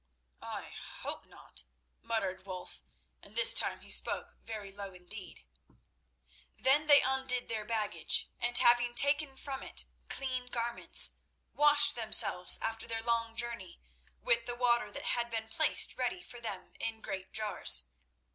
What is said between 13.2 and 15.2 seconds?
journey with the water that